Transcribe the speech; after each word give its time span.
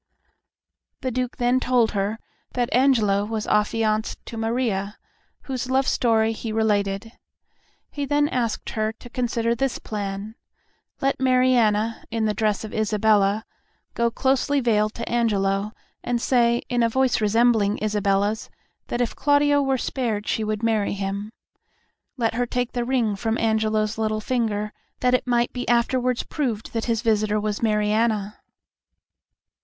The 1.01 1.11
Duke 1.11 1.37
then 1.37 1.59
told 1.59 1.91
her 1.91 2.17
that 2.53 2.73
Angelo 2.73 3.23
was 3.23 3.45
affianced 3.45 4.17
to 4.25 4.35
Mariana, 4.35 4.97
whose 5.43 5.69
love 5.69 5.87
story 5.87 6.31
he 6.31 6.51
related. 6.51 7.11
He 7.91 8.05
then 8.05 8.27
asked 8.29 8.71
her 8.71 8.93
to 8.93 9.09
consider 9.11 9.53
this 9.53 9.77
plan. 9.77 10.33
Let 11.01 11.19
Mariana, 11.19 12.03
in 12.09 12.25
the 12.25 12.33
dress 12.33 12.63
of 12.63 12.73
Isabella, 12.73 13.45
go 13.93 14.09
closely 14.09 14.59
veiled 14.59 14.95
to 14.95 15.07
Angelo, 15.07 15.71
and 16.03 16.19
say, 16.19 16.63
in 16.67 16.81
a 16.81 16.89
voice 16.89 17.21
resembling 17.21 17.77
Isabella's, 17.77 18.49
that 18.87 19.01
if 19.01 19.15
Claudio 19.15 19.61
were 19.61 19.77
spared 19.77 20.25
she 20.27 20.43
would 20.43 20.63
marry 20.63 20.93
him. 20.93 21.31
Let 22.17 22.33
her 22.33 22.47
take 22.47 22.71
the 22.71 22.85
ring 22.85 23.15
from 23.15 23.37
Angelo's 23.37 23.99
little 23.99 24.19
finger, 24.19 24.73
that 25.01 25.13
it 25.13 25.27
might 25.27 25.53
be 25.53 25.69
afterwards 25.69 26.23
proved 26.23 26.73
that 26.73 26.85
his 26.85 27.03
visitor 27.03 27.39
was 27.39 27.61
Mariana. 27.61 28.39